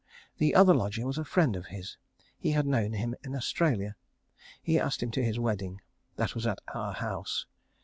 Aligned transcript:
The 0.39 0.55
other 0.55 0.73
lodger 0.73 1.05
was 1.05 1.19
a 1.19 1.23
friend 1.23 1.55
of 1.55 1.67
his. 1.67 1.95
He 2.39 2.53
had 2.53 2.65
known 2.65 2.93
him 2.93 3.13
in 3.23 3.35
Australia. 3.35 3.97
He 4.63 4.79
asked 4.79 5.03
him 5.03 5.11
to 5.11 5.23
his 5.23 5.37
wedding. 5.37 5.79
That 6.15 6.33
was 6.33 6.47
at 6.47 6.57
our 6.73 6.93
house. 6.93 7.45